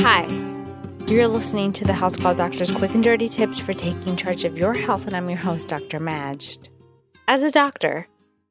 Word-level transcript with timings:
Hi, 0.00 0.26
you're 1.08 1.26
listening 1.26 1.72
to 1.72 1.84
the 1.84 1.94
House 1.94 2.16
Call 2.16 2.34
Doctor's 2.34 2.70
quick 2.70 2.94
and 2.94 3.02
dirty 3.02 3.26
tips 3.26 3.58
for 3.58 3.72
taking 3.72 4.14
charge 4.14 4.44
of 4.44 4.56
your 4.56 4.74
health, 4.74 5.06
and 5.06 5.16
I'm 5.16 5.28
your 5.28 5.38
host, 5.38 5.68
Dr. 5.68 5.98
Madge. 5.98 6.58
As 7.26 7.42
a 7.42 7.50
doctor, 7.50 8.06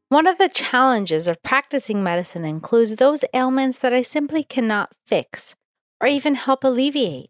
one 0.10 0.26
of 0.26 0.37
the 0.37 0.49
challenges 0.49 1.28
of 1.28 1.44
practicing 1.44 2.03
medicine 2.03 2.46
includes 2.46 2.96
those 2.96 3.23
ailments 3.33 3.78
that 3.78 3.94
I 3.94 4.01
simply 4.01 4.44
cannot 4.44 4.94
fix 5.05 5.55
or 6.01 6.08
even 6.08 6.35
help 6.35 6.63
alleviate. 6.63 7.29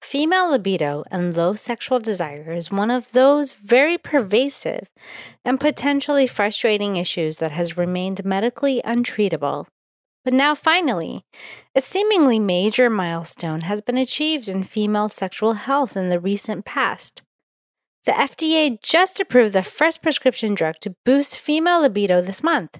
Female 0.00 0.50
libido 0.50 1.04
and 1.10 1.36
low 1.36 1.54
sexual 1.54 2.00
desire 2.00 2.52
is 2.52 2.70
one 2.70 2.90
of 2.90 3.12
those 3.12 3.52
very 3.52 3.98
pervasive 3.98 4.88
and 5.44 5.60
potentially 5.60 6.26
frustrating 6.26 6.96
issues 6.96 7.38
that 7.38 7.52
has 7.52 7.76
remained 7.76 8.24
medically 8.24 8.80
untreatable. 8.84 9.66
But 10.24 10.34
now, 10.34 10.54
finally, 10.54 11.24
a 11.74 11.80
seemingly 11.80 12.38
major 12.38 12.90
milestone 12.90 13.62
has 13.62 13.80
been 13.80 13.96
achieved 13.96 14.48
in 14.48 14.64
female 14.64 15.08
sexual 15.08 15.54
health 15.54 15.96
in 15.96 16.08
the 16.08 16.20
recent 16.20 16.64
past. 16.64 17.22
The 18.04 18.12
FDA 18.12 18.80
just 18.82 19.20
approved 19.20 19.52
the 19.52 19.62
first 19.62 20.02
prescription 20.02 20.54
drug 20.54 20.76
to 20.80 20.96
boost 21.04 21.38
female 21.38 21.82
libido 21.82 22.20
this 22.20 22.42
month. 22.42 22.78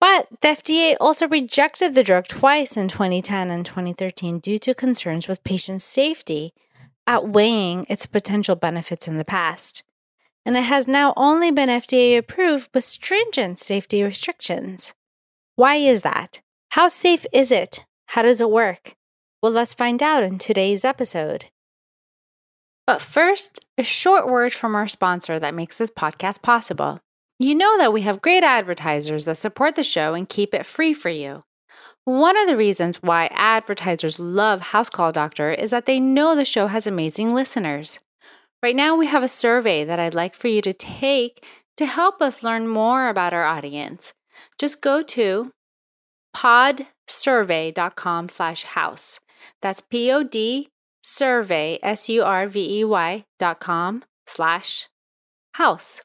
But 0.00 0.28
the 0.40 0.48
FDA 0.48 0.96
also 0.98 1.28
rejected 1.28 1.94
the 1.94 2.02
drug 2.02 2.26
twice 2.26 2.76
in 2.76 2.88
2010 2.88 3.50
and 3.50 3.66
2013 3.66 4.38
due 4.38 4.58
to 4.58 4.74
concerns 4.74 5.28
with 5.28 5.44
patient 5.44 5.82
safety 5.82 6.54
outweighing 7.06 7.86
its 7.88 8.06
potential 8.06 8.56
benefits 8.56 9.08
in 9.08 9.18
the 9.18 9.24
past. 9.24 9.82
And 10.46 10.56
it 10.56 10.62
has 10.62 10.86
now 10.86 11.12
only 11.16 11.50
been 11.50 11.68
FDA 11.68 12.16
approved 12.16 12.70
with 12.72 12.84
stringent 12.84 13.58
safety 13.58 14.02
restrictions. 14.02 14.94
Why 15.60 15.74
is 15.74 16.00
that? 16.00 16.40
How 16.70 16.88
safe 16.88 17.26
is 17.34 17.52
it? 17.52 17.84
How 18.06 18.22
does 18.22 18.40
it 18.40 18.50
work? 18.50 18.94
Well, 19.42 19.52
let's 19.52 19.74
find 19.74 20.02
out 20.02 20.22
in 20.22 20.38
today's 20.38 20.86
episode. 20.86 21.50
But 22.86 23.02
first, 23.02 23.62
a 23.76 23.82
short 23.82 24.26
word 24.26 24.54
from 24.54 24.74
our 24.74 24.88
sponsor 24.88 25.38
that 25.38 25.52
makes 25.52 25.76
this 25.76 25.90
podcast 25.90 26.40
possible. 26.40 27.00
You 27.38 27.54
know 27.54 27.76
that 27.76 27.92
we 27.92 28.00
have 28.00 28.22
great 28.22 28.42
advertisers 28.42 29.26
that 29.26 29.36
support 29.36 29.74
the 29.74 29.82
show 29.82 30.14
and 30.14 30.26
keep 30.26 30.54
it 30.54 30.64
free 30.64 30.94
for 30.94 31.10
you. 31.10 31.44
One 32.06 32.38
of 32.38 32.48
the 32.48 32.56
reasons 32.56 33.02
why 33.02 33.28
advertisers 33.30 34.18
love 34.18 34.62
House 34.62 34.88
Call 34.88 35.12
Doctor 35.12 35.50
is 35.50 35.72
that 35.72 35.84
they 35.84 36.00
know 36.00 36.34
the 36.34 36.46
show 36.46 36.68
has 36.68 36.86
amazing 36.86 37.34
listeners. 37.34 38.00
Right 38.62 38.74
now, 38.74 38.96
we 38.96 39.08
have 39.08 39.22
a 39.22 39.28
survey 39.28 39.84
that 39.84 40.00
I'd 40.00 40.14
like 40.14 40.34
for 40.34 40.48
you 40.48 40.62
to 40.62 40.72
take 40.72 41.44
to 41.76 41.84
help 41.84 42.22
us 42.22 42.42
learn 42.42 42.66
more 42.66 43.10
about 43.10 43.34
our 43.34 43.44
audience. 43.44 44.14
Just 44.58 44.80
go 44.80 45.02
to 45.02 45.52
podsurvey.com 46.36 48.28
slash 48.28 48.64
house. 48.64 49.20
That's 49.62 49.80
P-O-D 49.80 50.68
survey, 51.02 51.78
S-U-R-V-E-Y 51.82 53.24
dot 53.38 53.60
com 53.60 54.04
slash 54.26 54.88
house. 55.54 56.02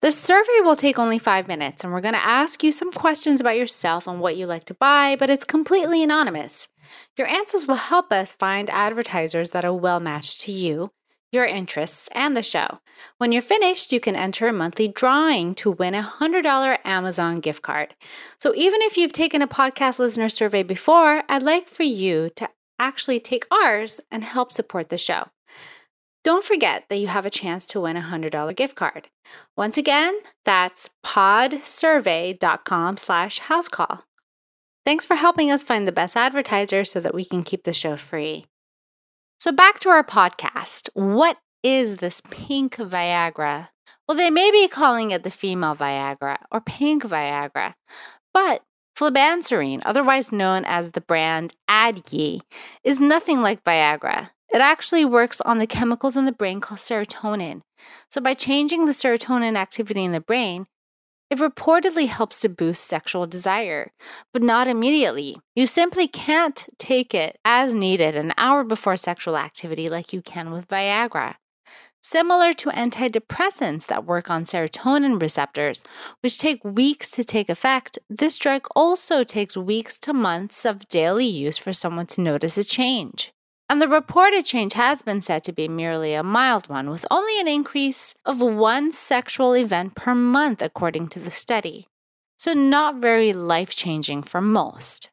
The 0.00 0.10
survey 0.10 0.60
will 0.62 0.74
take 0.74 0.98
only 0.98 1.18
five 1.18 1.46
minutes, 1.46 1.84
and 1.84 1.92
we're 1.92 2.00
going 2.00 2.14
to 2.14 2.26
ask 2.26 2.64
you 2.64 2.72
some 2.72 2.90
questions 2.90 3.40
about 3.40 3.56
yourself 3.56 4.08
and 4.08 4.18
what 4.20 4.36
you 4.36 4.46
like 4.46 4.64
to 4.64 4.74
buy, 4.74 5.14
but 5.16 5.30
it's 5.30 5.44
completely 5.44 6.02
anonymous. 6.02 6.66
Your 7.16 7.28
answers 7.28 7.68
will 7.68 7.76
help 7.76 8.12
us 8.12 8.32
find 8.32 8.68
advertisers 8.70 9.50
that 9.50 9.64
are 9.64 9.72
well 9.72 10.00
matched 10.00 10.40
to 10.42 10.52
you, 10.52 10.90
your 11.32 11.46
interests, 11.46 12.08
and 12.12 12.36
the 12.36 12.42
show. 12.42 12.80
When 13.18 13.32
you're 13.32 13.42
finished, 13.42 13.92
you 13.92 14.00
can 14.00 14.14
enter 14.14 14.46
a 14.46 14.52
monthly 14.52 14.86
drawing 14.86 15.54
to 15.56 15.70
win 15.70 15.94
a 15.94 16.02
$100 16.02 16.78
Amazon 16.84 17.40
gift 17.40 17.62
card. 17.62 17.94
So 18.38 18.54
even 18.54 18.82
if 18.82 18.96
you've 18.96 19.12
taken 19.12 19.42
a 19.42 19.48
podcast 19.48 19.98
listener 19.98 20.28
survey 20.28 20.62
before, 20.62 21.22
I'd 21.28 21.42
like 21.42 21.68
for 21.68 21.84
you 21.84 22.30
to 22.36 22.48
actually 22.78 23.18
take 23.18 23.46
ours 23.50 24.00
and 24.10 24.22
help 24.22 24.52
support 24.52 24.90
the 24.90 24.98
show. 24.98 25.28
Don't 26.24 26.44
forget 26.44 26.84
that 26.88 26.98
you 26.98 27.08
have 27.08 27.26
a 27.26 27.30
chance 27.30 27.66
to 27.66 27.80
win 27.80 27.96
a 27.96 28.02
$100 28.02 28.54
gift 28.54 28.76
card. 28.76 29.08
Once 29.56 29.76
again, 29.76 30.14
that's 30.44 30.90
podsurvey.com 31.04 32.96
slash 32.96 33.40
housecall. 33.40 34.02
Thanks 34.84 35.04
for 35.04 35.16
helping 35.16 35.50
us 35.50 35.62
find 35.62 35.86
the 35.86 35.92
best 35.92 36.16
advertisers 36.16 36.90
so 36.90 37.00
that 37.00 37.14
we 37.14 37.24
can 37.24 37.42
keep 37.42 37.64
the 37.64 37.72
show 37.72 37.96
free. 37.96 38.46
So 39.42 39.50
back 39.50 39.80
to 39.80 39.88
our 39.88 40.04
podcast. 40.04 40.88
What 40.94 41.36
is 41.64 41.96
this 41.96 42.22
pink 42.30 42.76
Viagra? 42.76 43.70
Well, 44.06 44.16
they 44.16 44.30
may 44.30 44.52
be 44.52 44.68
calling 44.68 45.10
it 45.10 45.24
the 45.24 45.32
female 45.32 45.74
Viagra 45.74 46.36
or 46.52 46.60
pink 46.60 47.02
Viagra, 47.02 47.74
but 48.32 48.62
flibanserin, 48.96 49.82
otherwise 49.84 50.30
known 50.30 50.64
as 50.64 50.92
the 50.92 51.00
brand 51.00 51.54
Addyi, 51.68 52.42
is 52.84 53.00
nothing 53.00 53.42
like 53.42 53.64
Viagra. 53.64 54.30
It 54.54 54.60
actually 54.60 55.04
works 55.04 55.40
on 55.40 55.58
the 55.58 55.66
chemicals 55.66 56.16
in 56.16 56.24
the 56.24 56.30
brain 56.30 56.60
called 56.60 56.78
serotonin. 56.78 57.62
So, 58.12 58.20
by 58.20 58.34
changing 58.34 58.84
the 58.84 58.92
serotonin 58.92 59.56
activity 59.56 60.04
in 60.04 60.12
the 60.12 60.20
brain, 60.20 60.68
it 61.32 61.38
reportedly 61.38 62.08
helps 62.08 62.40
to 62.40 62.48
boost 62.50 62.84
sexual 62.84 63.26
desire, 63.26 63.90
but 64.34 64.42
not 64.42 64.68
immediately. 64.68 65.38
You 65.56 65.66
simply 65.66 66.06
can't 66.06 66.66
take 66.76 67.14
it 67.14 67.38
as 67.42 67.74
needed 67.74 68.16
an 68.16 68.34
hour 68.36 68.64
before 68.64 68.98
sexual 68.98 69.38
activity 69.38 69.88
like 69.88 70.12
you 70.12 70.20
can 70.20 70.50
with 70.50 70.68
Viagra. 70.68 71.36
Similar 72.02 72.52
to 72.52 72.68
antidepressants 72.68 73.86
that 73.86 74.04
work 74.04 74.28
on 74.28 74.44
serotonin 74.44 75.22
receptors, 75.22 75.82
which 76.20 76.36
take 76.36 76.62
weeks 76.62 77.10
to 77.12 77.24
take 77.24 77.48
effect, 77.48 77.98
this 78.10 78.36
drug 78.36 78.66
also 78.76 79.22
takes 79.22 79.56
weeks 79.56 79.98
to 80.00 80.12
months 80.12 80.66
of 80.66 80.86
daily 80.88 81.24
use 81.24 81.56
for 81.56 81.72
someone 81.72 82.08
to 82.08 82.20
notice 82.20 82.58
a 82.58 82.64
change. 82.64 83.32
And 83.72 83.80
the 83.80 83.88
reported 83.88 84.44
change 84.44 84.74
has 84.74 85.00
been 85.00 85.22
said 85.22 85.42
to 85.44 85.50
be 85.52 85.66
merely 85.66 86.12
a 86.12 86.22
mild 86.22 86.68
one, 86.68 86.90
with 86.90 87.06
only 87.10 87.40
an 87.40 87.48
increase 87.48 88.14
of 88.22 88.42
one 88.42 88.92
sexual 88.92 89.54
event 89.54 89.94
per 89.94 90.14
month, 90.14 90.60
according 90.60 91.08
to 91.08 91.18
the 91.18 91.30
study. 91.30 91.86
So, 92.36 92.52
not 92.52 92.96
very 92.96 93.32
life 93.32 93.74
changing 93.74 94.24
for 94.24 94.42
most. 94.42 95.08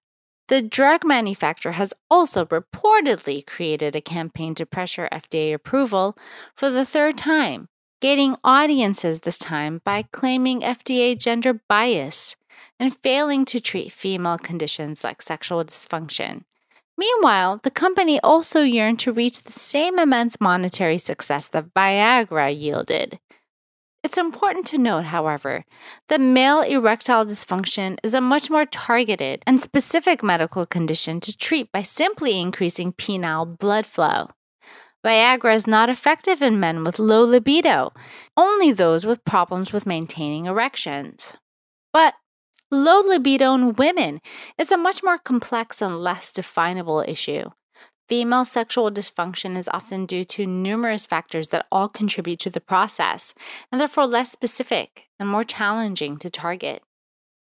The 0.50 0.62
drug 0.62 1.06
manufacturer 1.06 1.72
has 1.72 1.94
also 2.12 2.44
reportedly 2.44 3.48
created 3.48 3.96
a 3.96 4.02
campaign 4.02 4.56
to 4.56 4.66
pressure 4.66 5.08
FDA 5.10 5.54
approval 5.54 6.18
for 6.54 6.70
the 6.70 6.84
third 6.84 7.18
time, 7.18 7.70
gaining 8.02 8.36
audiences 8.44 9.22
this 9.22 9.38
time 9.38 9.80
by 9.86 10.02
claiming 10.12 10.60
FDA 10.60 11.18
gender 11.18 11.62
bias 11.70 12.36
and 12.78 12.94
failing 12.94 13.46
to 13.46 13.62
treat 13.62 13.94
female 13.94 14.38
conditions 14.38 15.06
like 15.06 15.22
sexual 15.22 15.64
dysfunction. 15.64 16.44
Meanwhile, 17.00 17.62
the 17.64 17.72
company 17.72 18.20
also 18.20 18.62
yearned 18.62 19.00
to 19.00 19.14
reach 19.14 19.44
the 19.44 19.54
same 19.54 19.98
immense 19.98 20.36
monetary 20.42 20.98
success 20.98 21.48
that 21.48 21.74
Viagra 21.74 22.52
yielded. 22.54 23.20
It's 24.04 24.18
important 24.18 24.66
to 24.68 24.78
note, 24.78 25.06
however, 25.06 25.64
that 26.10 26.20
male 26.20 26.60
erectile 26.60 27.26
dysfunction 27.26 27.98
is 28.04 28.14
a 28.14 28.20
much 28.20 28.50
more 28.50 28.66
targeted 28.66 29.44
and 29.48 29.62
specific 29.62 30.22
medical 30.22 30.66
condition 30.66 31.22
to 31.22 31.38
treat 31.38 31.72
by 31.72 31.84
simply 31.84 32.38
increasing 32.38 32.92
penile 32.92 33.58
blood 33.58 33.86
flow. 33.86 34.32
Viagra 35.06 35.56
is 35.56 35.66
not 35.66 35.90
effective 35.90 36.42
in 36.42 36.60
men 36.60 36.84
with 36.84 37.00
low 37.00 37.24
libido, 37.24 37.94
only 38.36 38.74
those 38.74 39.06
with 39.06 39.24
problems 39.24 39.72
with 39.72 39.86
maintaining 39.86 40.48
erections. 40.48 41.38
But 41.94 42.16
Low 42.72 43.00
libido 43.00 43.56
in 43.56 43.74
women 43.74 44.22
is 44.60 44.72
a 44.72 44.78
much 44.78 45.02
more 45.02 45.18
complex 45.18 45.82
and 45.82 46.00
less 46.00 46.32
definable 46.32 47.04
issue. 47.08 47.46
Female 48.08 48.46
sexual 48.46 48.92
dysfunction 48.92 49.58
is 49.58 49.68
often 49.74 50.06
due 50.06 50.24
to 50.26 50.46
numerous 50.46 51.08
factors 51.08 51.48
that 51.48 51.66
all 51.72 51.90
contribute 51.90 52.40
to 52.42 52.52
the 52.52 52.62
process, 52.62 53.34
and 53.72 53.82
therefore 53.82 54.06
less 54.06 54.32
specific 54.32 55.06
and 55.20 55.28
more 55.28 55.44
challenging 55.44 56.18
to 56.18 56.30
target. 56.30 56.84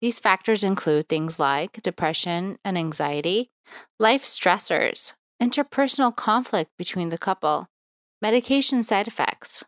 These 0.00 0.18
factors 0.18 0.64
include 0.64 1.08
things 1.08 1.38
like 1.38 1.80
depression 1.82 2.58
and 2.64 2.76
anxiety, 2.76 3.52
life 4.00 4.24
stressors, 4.24 5.14
interpersonal 5.40 6.14
conflict 6.16 6.72
between 6.76 7.10
the 7.10 7.18
couple, 7.18 7.68
medication 8.20 8.82
side 8.82 9.06
effects, 9.06 9.62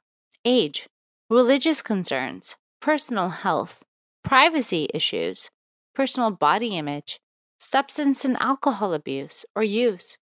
age, 0.45 0.89
religious 1.31 1.81
concerns, 1.81 2.57
personal 2.81 3.29
health, 3.29 3.85
privacy 4.25 4.89
issues, 4.95 5.51
personal 5.95 6.31
body 6.31 6.77
image, 6.77 7.21
substance 7.59 8.25
and 8.25 8.37
alcohol 8.41 8.93
abuse 8.93 9.45
or 9.55 9.63
use, 9.63 10.19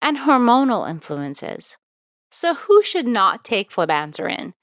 and 0.00 0.18
hormonal 0.18 0.88
influences. 0.88 1.76
So, 2.30 2.54
who 2.54 2.82
should 2.82 3.06
not 3.06 3.44
take 3.44 3.70
flibanserin? 3.70 4.54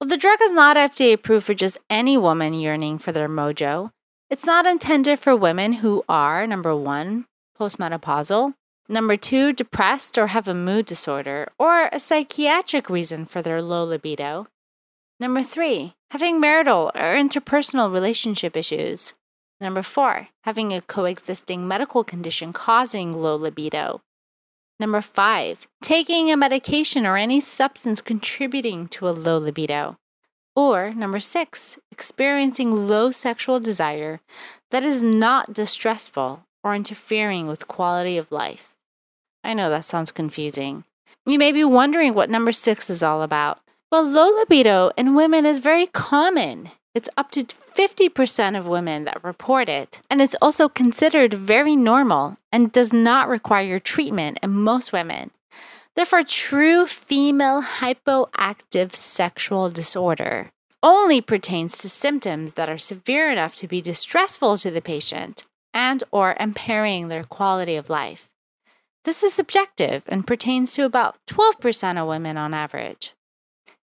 Well, 0.00 0.08
the 0.08 0.16
drug 0.16 0.38
is 0.42 0.52
not 0.52 0.76
FDA 0.76 1.12
approved 1.14 1.46
for 1.46 1.54
just 1.54 1.78
any 1.88 2.16
woman 2.16 2.54
yearning 2.54 2.98
for 2.98 3.12
their 3.12 3.28
mojo. 3.28 3.90
It's 4.28 4.46
not 4.46 4.66
intended 4.66 5.18
for 5.18 5.34
women 5.34 5.74
who 5.74 6.04
are, 6.08 6.46
number 6.46 6.74
one, 6.76 7.26
postmenopausal, 7.58 8.54
number 8.88 9.16
two, 9.16 9.52
depressed 9.52 10.16
or 10.16 10.28
have 10.28 10.48
a 10.48 10.54
mood 10.54 10.86
disorder, 10.86 11.48
or 11.58 11.88
a 11.92 11.98
psychiatric 11.98 12.88
reason 12.88 13.24
for 13.24 13.42
their 13.42 13.60
low 13.60 13.84
libido, 13.84 14.46
Number 15.20 15.42
three, 15.42 15.92
having 16.12 16.40
marital 16.40 16.90
or 16.94 17.14
interpersonal 17.14 17.92
relationship 17.92 18.56
issues. 18.56 19.12
Number 19.60 19.82
four, 19.82 20.28
having 20.44 20.72
a 20.72 20.80
coexisting 20.80 21.68
medical 21.68 22.02
condition 22.02 22.52
causing 22.52 23.12
low 23.12 23.36
libido. 23.36 24.00
Number 24.78 25.02
five, 25.02 25.68
taking 25.82 26.30
a 26.30 26.36
medication 26.36 27.04
or 27.04 27.18
any 27.18 27.40
substance 27.40 28.00
contributing 28.00 28.88
to 28.88 29.06
a 29.06 29.10
low 29.10 29.36
libido. 29.36 29.98
Or 30.56 30.94
number 30.94 31.20
six, 31.20 31.78
experiencing 31.92 32.70
low 32.70 33.10
sexual 33.10 33.60
desire 33.60 34.20
that 34.70 34.82
is 34.82 35.02
not 35.02 35.52
distressful 35.52 36.46
or 36.64 36.74
interfering 36.74 37.46
with 37.46 37.68
quality 37.68 38.16
of 38.16 38.32
life. 38.32 38.74
I 39.44 39.52
know 39.52 39.68
that 39.68 39.84
sounds 39.84 40.12
confusing. 40.12 40.84
You 41.26 41.38
may 41.38 41.52
be 41.52 41.64
wondering 41.64 42.14
what 42.14 42.30
number 42.30 42.52
six 42.52 42.88
is 42.88 43.02
all 43.02 43.20
about. 43.20 43.60
Well, 43.92 44.04
low 44.04 44.28
libido 44.38 44.90
in 44.96 45.14
women 45.14 45.44
is 45.44 45.58
very 45.58 45.86
common. 45.86 46.70
It's 46.92 47.08
up 47.16 47.30
to 47.32 47.44
50% 47.44 48.58
of 48.58 48.66
women 48.66 49.04
that 49.04 49.22
report 49.22 49.68
it, 49.68 50.00
and 50.10 50.20
it's 50.20 50.34
also 50.42 50.68
considered 50.68 51.32
very 51.32 51.76
normal 51.76 52.36
and 52.50 52.72
does 52.72 52.92
not 52.92 53.28
require 53.28 53.78
treatment 53.78 54.40
in 54.42 54.50
most 54.50 54.92
women. 54.92 55.30
Therefore, 55.94 56.24
true 56.24 56.86
female 56.86 57.62
hypoactive 57.62 58.94
sexual 58.94 59.70
disorder 59.70 60.50
only 60.82 61.20
pertains 61.20 61.78
to 61.78 61.88
symptoms 61.88 62.54
that 62.54 62.68
are 62.68 62.78
severe 62.78 63.30
enough 63.30 63.54
to 63.56 63.68
be 63.68 63.80
distressful 63.80 64.56
to 64.56 64.70
the 64.70 64.80
patient 64.80 65.44
and 65.72 66.02
or 66.10 66.36
impairing 66.40 67.08
their 67.08 67.22
quality 67.22 67.76
of 67.76 67.90
life. 67.90 68.28
This 69.04 69.22
is 69.22 69.32
subjective 69.32 70.02
and 70.08 70.26
pertains 70.26 70.72
to 70.74 70.84
about 70.84 71.18
12% 71.28 72.00
of 72.00 72.08
women 72.08 72.36
on 72.36 72.52
average. 72.52 73.14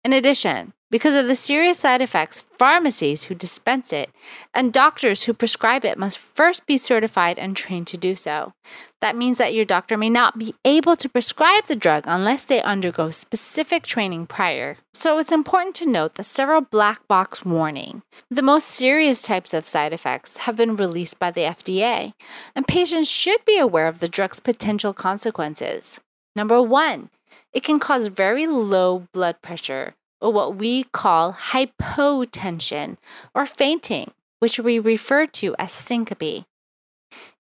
In 0.05 0.12
addition, 0.12 0.73
because 0.90 1.14
of 1.14 1.26
the 1.26 1.35
serious 1.35 1.79
side 1.79 2.00
effects, 2.00 2.40
pharmacies 2.40 3.25
who 3.25 3.35
dispense 3.35 3.93
it 3.93 4.11
and 4.55 4.73
doctors 4.73 5.25
who 5.25 5.35
prescribe 5.35 5.85
it 5.85 5.99
must 5.99 6.19
first 6.19 6.67
be 6.67 6.79
certified 6.79 7.38
and 7.38 7.56
trained 7.56 7.87
to 7.88 7.99
do 7.99 8.14
so. 8.14 8.52
That 9.00 9.17
means 9.17 9.38
that 9.38 9.55
your 9.55 9.64
doctor 9.64 9.96
may 9.96 10.08
not 10.08 10.38
be 10.38 10.55
able 10.64 10.96
to 10.96 11.08
prescribe 11.08 11.67
the 11.67 11.76
drug 11.76 12.05
unless 12.06 12.44
they 12.44 12.62
undergo 12.62 13.11
specific 13.11 13.85
training 13.85 14.26
prior. 14.26 14.79
So 14.94 15.19
it's 15.19 15.31
important 15.31 15.76
to 15.76 15.87
note 15.87 16.14
that 16.14 16.25
several 16.25 16.62
black 16.62 17.06
box 17.06 17.44
warning, 17.44 18.02
the 18.31 18.43
most 18.43 18.67
serious 18.67 19.23
types 19.23 19.52
of 19.52 19.69
side 19.69 19.93
effects, 19.93 20.38
have 20.38 20.56
been 20.56 20.75
released 20.75 21.19
by 21.19 21.31
the 21.31 21.43
FDA, 21.43 22.12
and 22.56 22.67
patients 22.67 23.08
should 23.08 23.44
be 23.44 23.58
aware 23.58 23.87
of 23.87 23.99
the 23.99 24.08
drug's 24.08 24.41
potential 24.41 24.93
consequences. 24.94 26.00
Number 26.34 26.61
one, 26.62 27.11
it 27.52 27.62
can 27.62 27.79
cause 27.79 28.08
very 28.08 28.46
low 28.46 29.06
blood 29.12 29.41
pressure 29.43 29.94
or 30.20 30.32
what 30.32 30.56
we 30.56 30.85
call 30.85 31.32
hypotension 31.32 32.97
or 33.35 33.47
fainting, 33.47 34.11
which 34.41 34.59
we 34.59 34.79
refer 34.79 35.26
to 35.26 35.55
as 35.59 35.73
syncope. 35.73 36.44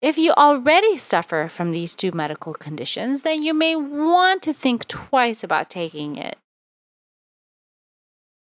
If 0.00 0.16
you 0.16 0.32
already 0.32 0.96
suffer 0.96 1.48
from 1.48 1.72
these 1.72 1.94
two 1.94 2.12
medical 2.12 2.54
conditions, 2.54 3.22
then 3.22 3.42
you 3.42 3.52
may 3.52 3.76
want 3.76 4.42
to 4.42 4.52
think 4.52 4.86
twice 4.86 5.44
about 5.44 5.68
taking 5.68 6.16
it. 6.16 6.36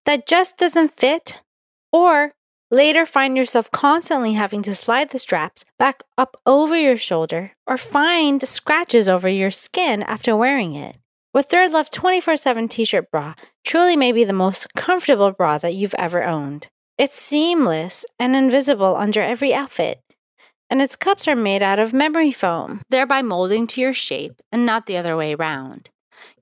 that 0.06 0.26
just 0.26 0.58
doesn't 0.58 0.98
fit? 0.98 1.42
Or 1.92 2.34
later 2.72 3.06
find 3.06 3.38
yourself 3.38 3.70
constantly 3.70 4.34
having 4.34 4.64
to 4.64 4.74
slide 4.74 5.12
the 5.12 5.20
straps 5.20 5.66
back 5.78 6.02
up 6.18 6.36
over 6.48 6.76
your 6.76 6.98
shoulder 6.98 7.52
or 7.68 7.78
find 7.78 8.42
scratches 8.48 9.08
over 9.08 9.30
your 9.30 9.52
skin 9.52 10.02
after 10.02 10.36
wearing 10.36 10.74
it? 10.74 10.98
With 11.34 11.48
Third 11.48 11.72
Love 11.72 11.90
24 11.90 12.38
7 12.38 12.68
t 12.68 12.86
shirt 12.86 13.10
bra, 13.10 13.34
truly 13.64 13.96
may 13.96 14.12
be 14.12 14.24
the 14.24 14.34
most 14.34 14.72
comfortable 14.76 15.32
bra 15.32 15.58
that 15.58 15.74
you've 15.74 15.96
ever 15.96 16.24
owned. 16.24 16.68
It's 17.00 17.20
seamless 17.20 18.06
and 18.20 18.36
invisible 18.36 18.96
under 18.96 19.20
every 19.20 19.52
outfit. 19.52 20.00
And 20.70 20.80
its 20.80 20.96
cups 20.96 21.28
are 21.28 21.36
made 21.36 21.64
out 21.64 21.80
of 21.80 21.92
memory 21.92 22.32
foam, 22.32 22.84
thereby 22.92 23.24
molding 23.24 23.66
to 23.68 23.82
your 23.82 23.94
shape 23.94 24.44
and 24.52 24.64
not 24.64 24.86
the 24.86 24.96
other 24.96 25.18
way 25.18 25.34
around, 25.34 25.90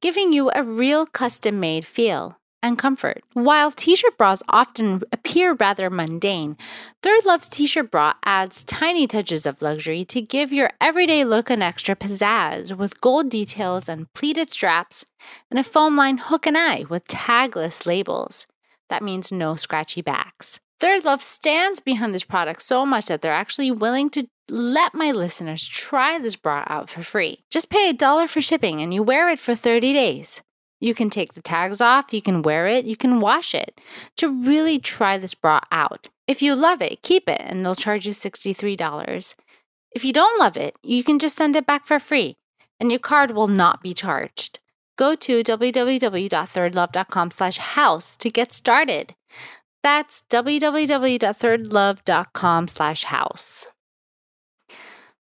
giving 0.02 0.34
you 0.34 0.52
a 0.54 0.62
real 0.62 1.06
custom 1.06 1.62
made 1.62 1.86
feel 1.86 2.38
and 2.64 2.78
comfort. 2.78 3.24
While 3.34 3.72
t 3.72 3.96
shirt 3.96 4.18
bras 4.18 4.44
often 4.50 5.02
appear 5.12 5.54
rather 5.54 5.90
mundane, 5.90 6.58
Third 7.02 7.26
Love's 7.26 7.48
t 7.48 7.66
shirt 7.66 7.92
bra 7.92 8.14
adds 8.24 8.64
tiny 8.64 9.08
touches 9.08 9.46
of 9.46 9.62
luxury 9.62 10.04
to 10.06 10.22
give 10.22 10.52
your 10.52 10.72
everyday 10.80 11.24
look 11.24 11.50
an 11.50 11.62
extra 11.62 11.96
pizzazz 11.96 12.76
with 12.78 13.02
gold 13.02 13.30
details 13.30 13.90
and 13.90 14.12
pleated 14.14 14.52
straps 14.52 15.06
and 15.50 15.60
a 15.60 15.64
foam 15.64 15.96
line 15.96 16.18
hook 16.18 16.46
and 16.46 16.58
eye 16.58 16.86
with 16.90 17.08
tagless 17.08 17.86
labels. 17.86 18.48
That 18.90 19.04
means 19.04 19.32
no 19.32 19.56
scratchy 19.56 20.02
backs. 20.02 20.60
Third 20.82 21.06
Love 21.06 21.22
stands 21.22 21.80
behind 21.80 22.14
this 22.14 22.24
product 22.24 22.64
so 22.64 22.86
much 22.88 23.06
that 23.06 23.22
they're 23.22 23.32
actually 23.32 23.70
willing 23.70 24.10
to 24.10 24.28
let 24.50 24.94
my 24.94 25.12
listeners 25.12 25.68
try 25.68 26.18
this 26.18 26.36
bra 26.36 26.64
out 26.68 26.90
for 26.90 27.04
free. 27.04 27.44
Just 27.52 27.70
pay 27.70 27.90
a 27.90 27.94
dollar 27.94 28.28
for 28.28 28.42
shipping 28.42 28.82
and 28.82 28.94
you 28.94 29.04
wear 29.04 29.30
it 29.30 29.40
for 29.40 29.56
30 29.56 29.94
days. 29.94 30.42
You 30.82 30.94
can 30.94 31.10
take 31.10 31.36
the 31.36 31.42
tags 31.42 31.80
off, 31.80 32.12
you 32.12 32.22
can 32.22 32.42
wear 32.42 32.68
it, 32.68 32.84
you 32.86 32.98
can 32.98 33.22
wash 33.22 33.56
it 33.56 33.80
to 34.18 34.28
really 34.28 34.80
try 34.80 35.18
this 35.18 35.34
bra 35.34 35.62
out. 35.72 36.10
If 36.28 36.42
you 36.42 36.56
love 36.56 36.82
it, 36.82 37.04
keep 37.04 37.30
it 37.30 37.42
and 37.44 37.64
they'll 37.64 37.76
charge 37.76 38.06
you 38.06 38.12
$63. 38.12 39.36
If 39.92 40.04
you 40.04 40.12
don't 40.12 40.40
love 40.40 40.58
it, 40.58 40.76
you 40.84 41.04
can 41.04 41.20
just 41.20 41.38
send 41.38 41.56
it 41.56 41.66
back 41.66 41.86
for 41.86 42.00
free 42.00 42.36
and 42.80 42.92
your 42.92 43.00
card 43.00 43.32
will 43.32 43.48
not 43.48 43.82
be 43.84 43.94
charged. 43.94 44.60
Go 44.98 45.16
to 45.16 45.42
www.thirdlove.com 45.44 47.32
slash 47.32 47.58
house 47.58 48.16
to 48.18 48.30
get 48.30 48.52
started. 48.52 49.16
That's 49.84 50.24
www.thirdlove.com 50.30 52.68
slash 52.68 53.04
house. 53.06 53.68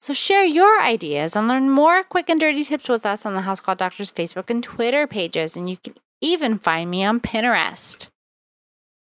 So 0.01 0.13
share 0.13 0.45
your 0.45 0.81
ideas 0.81 1.35
and 1.35 1.47
learn 1.47 1.69
more 1.69 2.03
quick 2.03 2.29
and 2.29 2.39
dirty 2.39 2.63
tips 2.63 2.87
with 2.87 3.05
us 3.05 3.25
on 3.25 3.35
the 3.35 3.41
House 3.41 3.59
Call 3.59 3.75
Doctors 3.75 4.11
Facebook 4.11 4.49
and 4.49 4.63
Twitter 4.63 5.05
pages, 5.05 5.57
and 5.57 5.69
you 5.69 5.75
can 5.75 5.95
even 6.21 6.57
find 6.57 6.89
me 6.89 7.03
on 7.03 7.19
Pinterest. 7.19 8.07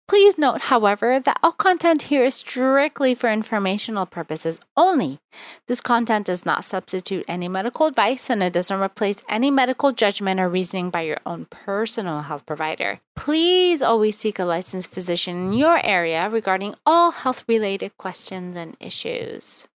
Please 0.09 0.39
note, 0.39 0.61
however, 0.73 1.19
that 1.19 1.39
all 1.43 1.51
content 1.51 2.09
here 2.09 2.25
is 2.25 2.35
strictly 2.35 3.13
for 3.13 3.31
informational 3.31 4.07
purposes 4.07 4.59
only. 4.75 5.19
This 5.67 5.81
content 5.81 6.25
does 6.25 6.47
not 6.47 6.65
substitute 6.65 7.23
any 7.27 7.47
medical 7.47 7.85
advice 7.85 8.27
and 8.27 8.41
it 8.41 8.51
doesn't 8.51 8.81
replace 8.81 9.21
any 9.29 9.51
medical 9.51 9.91
judgment 9.91 10.39
or 10.39 10.49
reasoning 10.49 10.89
by 10.89 11.01
your 11.01 11.19
own 11.27 11.45
personal 11.51 12.23
health 12.23 12.47
provider. 12.47 12.99
Please 13.15 13.83
always 13.83 14.17
seek 14.17 14.39
a 14.39 14.45
licensed 14.45 14.89
physician 14.89 15.37
in 15.37 15.53
your 15.53 15.79
area 15.85 16.27
regarding 16.27 16.73
all 16.87 17.11
health 17.11 17.45
related 17.47 17.95
questions 17.97 18.57
and 18.57 18.75
issues. 18.79 19.68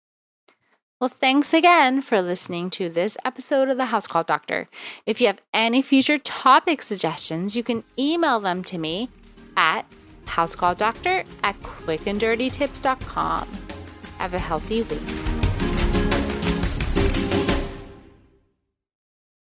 Well, 1.02 1.08
thanks 1.08 1.52
again 1.52 2.00
for 2.00 2.22
listening 2.22 2.70
to 2.78 2.88
this 2.88 3.18
episode 3.24 3.68
of 3.68 3.76
the 3.76 3.86
House 3.86 4.06
Call 4.06 4.22
Doctor. 4.22 4.68
If 5.04 5.20
you 5.20 5.26
have 5.26 5.40
any 5.52 5.82
future 5.82 6.16
topic 6.16 6.80
suggestions, 6.80 7.56
you 7.56 7.64
can 7.64 7.82
email 7.98 8.38
them 8.38 8.62
to 8.62 8.78
me 8.78 9.08
at 9.56 9.84
housecalldoctor 10.26 11.26
at 11.42 11.60
quickanddirtytips.com. 11.60 13.48
Have 14.18 14.34
a 14.34 14.38
healthy 14.38 14.82
week. 14.82 15.31